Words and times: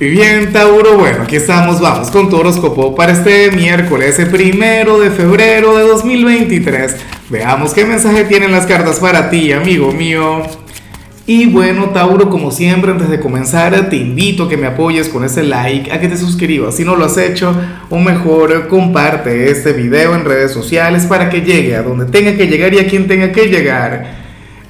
Y 0.00 0.10
bien, 0.10 0.52
Tauro, 0.52 0.96
bueno, 0.96 1.24
aquí 1.24 1.34
estamos, 1.34 1.80
vamos 1.80 2.12
con 2.12 2.30
tu 2.30 2.36
horóscopo 2.36 2.94
para 2.94 3.10
este 3.10 3.50
miércoles, 3.50 4.16
el 4.20 4.28
primero 4.28 5.00
de 5.00 5.10
febrero 5.10 5.76
de 5.76 5.88
2023. 5.88 6.94
Veamos 7.28 7.74
qué 7.74 7.84
mensaje 7.84 8.22
tienen 8.22 8.52
las 8.52 8.64
cartas 8.64 9.00
para 9.00 9.28
ti, 9.28 9.50
amigo 9.50 9.90
mío. 9.90 10.44
Y 11.26 11.46
bueno, 11.46 11.86
Tauro, 11.86 12.30
como 12.30 12.52
siempre, 12.52 12.92
antes 12.92 13.10
de 13.10 13.18
comenzar, 13.18 13.90
te 13.90 13.96
invito 13.96 14.44
a 14.44 14.48
que 14.48 14.56
me 14.56 14.68
apoyes 14.68 15.08
con 15.08 15.24
ese 15.24 15.42
like, 15.42 15.90
a 15.90 15.98
que 15.98 16.06
te 16.06 16.16
suscribas 16.16 16.76
si 16.76 16.84
no 16.84 16.94
lo 16.94 17.06
has 17.06 17.18
hecho, 17.18 17.52
o 17.90 17.98
mejor, 17.98 18.68
comparte 18.68 19.50
este 19.50 19.72
video 19.72 20.14
en 20.14 20.24
redes 20.24 20.52
sociales 20.52 21.06
para 21.06 21.28
que 21.28 21.40
llegue 21.40 21.74
a 21.74 21.82
donde 21.82 22.04
tenga 22.04 22.36
que 22.36 22.46
llegar 22.46 22.72
y 22.72 22.78
a 22.78 22.86
quien 22.86 23.08
tenga 23.08 23.32
que 23.32 23.48
llegar. 23.48 24.14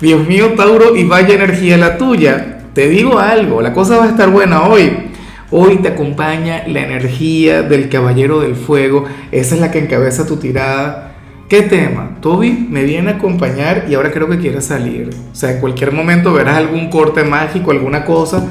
Dios 0.00 0.26
mío, 0.26 0.54
Tauro, 0.56 0.96
y 0.96 1.04
vaya 1.04 1.34
energía 1.34 1.76
la 1.76 1.98
tuya. 1.98 2.60
Te 2.72 2.88
digo 2.88 3.18
algo, 3.18 3.60
la 3.60 3.74
cosa 3.74 3.98
va 3.98 4.04
a 4.06 4.08
estar 4.08 4.30
buena 4.30 4.62
hoy. 4.62 5.08
Hoy 5.50 5.78
te 5.78 5.88
acompaña 5.88 6.64
la 6.66 6.80
energía 6.80 7.62
del 7.62 7.88
Caballero 7.88 8.40
del 8.40 8.54
Fuego. 8.54 9.06
Esa 9.32 9.54
es 9.54 9.60
la 9.62 9.70
que 9.70 9.78
encabeza 9.78 10.26
tu 10.26 10.36
tirada. 10.36 11.14
¿Qué 11.48 11.62
tema? 11.62 12.18
Toby 12.20 12.66
me 12.68 12.84
viene 12.84 13.12
a 13.12 13.14
acompañar 13.14 13.86
y 13.88 13.94
ahora 13.94 14.10
creo 14.10 14.28
que 14.28 14.38
quiere 14.38 14.60
salir. 14.60 15.08
O 15.32 15.34
sea, 15.34 15.52
en 15.52 15.60
cualquier 15.60 15.92
momento 15.92 16.34
verás 16.34 16.58
algún 16.58 16.90
corte 16.90 17.24
mágico, 17.24 17.70
alguna 17.70 18.04
cosa. 18.04 18.46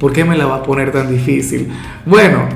¿Por 0.00 0.12
qué 0.12 0.24
me 0.24 0.36
la 0.36 0.46
va 0.46 0.56
a 0.56 0.62
poner 0.64 0.90
tan 0.90 1.08
difícil? 1.08 1.68
Bueno, 2.04 2.48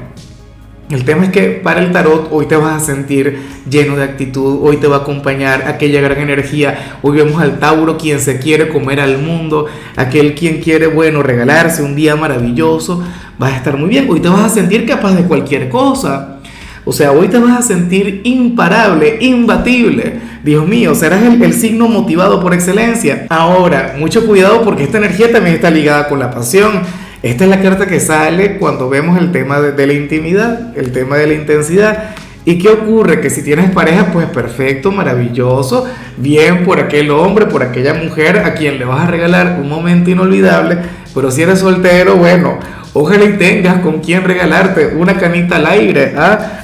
el 0.91 1.05
tema 1.05 1.25
es 1.25 1.31
que 1.31 1.49
para 1.63 1.81
el 1.81 1.93
tarot 1.93 2.29
hoy 2.31 2.47
te 2.47 2.57
vas 2.57 2.83
a 2.83 2.85
sentir 2.85 3.39
lleno 3.69 3.97
de 3.97 4.05
actitud, 4.05 4.59
hoy 4.63 4.77
te 4.77 4.87
va 4.87 4.97
a 4.97 4.99
acompañar 5.01 5.67
aquella 5.67 6.03
gran 6.03 6.19
energía. 6.19 6.99
Hoy 7.01 7.17
vemos 7.17 7.41
al 7.41 7.59
Tauro 7.59 7.97
quien 7.97 8.21
se 8.21 8.39
quiere 8.39 8.69
comer 8.69 9.01
al 9.01 9.19
mundo, 9.19 9.67
aquel 9.97 10.35
quien 10.35 10.61
quiere, 10.61 10.87
bueno, 10.87 11.23
regalarse 11.23 11.83
un 11.83 11.95
día 11.95 12.17
maravilloso. 12.17 13.03
Vas 13.39 13.55
a 13.55 13.57
estar 13.57 13.79
muy 13.79 13.89
bien, 13.89 14.07
hoy 14.11 14.21
te 14.21 14.29
vas 14.29 14.45
a 14.45 14.49
sentir 14.51 14.87
capaz 14.87 15.15
de 15.15 15.23
cualquier 15.23 15.71
cosa. 15.71 16.39
O 16.85 16.93
sea, 16.93 17.13
hoy 17.13 17.29
te 17.29 17.39
vas 17.39 17.59
a 17.59 17.63
sentir 17.63 18.21
imparable, 18.25 19.17
imbatible. 19.21 20.21
Dios 20.45 20.69
mío, 20.69 20.95
serás 20.95 21.23
el, 21.23 21.43
el, 21.43 21.55
signo 21.55 21.89
motivado 21.89 22.43
por 22.43 22.53
excelencia. 22.53 23.27
Ahora, 23.31 23.95
mucho 23.99 24.27
cuidado 24.27 24.61
porque 24.63 24.83
esta 24.83 24.99
energía 24.99 25.33
también 25.33 25.57
está 25.57 25.71
ligada 25.71 26.09
con 26.09 26.19
la 26.19 26.31
pasión. 26.31 26.83
Esta 27.25 27.45
es 27.45 27.49
la 27.51 27.63
carta 27.63 27.87
que 27.87 28.01
sale 28.01 28.59
cuando 28.59 28.91
vemos 28.91 29.19
el 29.19 29.33
tema 29.33 29.59
de, 29.59 29.87
la 29.87 29.95
intimidad, 29.95 30.77
el 30.77 30.93
tema 30.93 31.17
de 31.17 31.27
la 31.27 31.33
intensidad. 31.33 32.11
¿Y 32.45 32.59
qué 32.59 32.69
ocurre? 32.69 33.23
Que 33.23 33.31
si 33.31 33.43
tienes 33.43 33.71
pareja, 33.71 34.11
pues 34.13 34.27
perfecto, 34.27 34.93
maravilloso, 34.93 35.87
bien 36.19 36.65
por 36.65 36.81
aquel 36.81 37.11
hombre, 37.11 37.47
por 37.47 37.63
aquella 37.63 37.95
mujer 37.95 38.41
a 38.41 38.53
quien 38.53 38.79
le 38.79 38.85
vas 38.85 39.09
a 39.09 39.11
regalar 39.11 39.59
un 39.59 39.71
momento 39.71 40.11
inolvidable, 40.11 40.77
pero 41.15 41.31
si 41.31 41.41
eres 41.41 41.61
soltero, 41.61 42.17
bueno, 42.17 42.59
ojalá 42.93 43.25
y 43.25 43.39
tengas 43.39 43.81
con 43.81 44.01
quien 44.01 44.23
regalarte 44.23 44.89
una 44.89 45.17
canita 45.17 45.57
al 45.57 45.65
aire, 45.65 46.13
¿ah? 46.19 46.64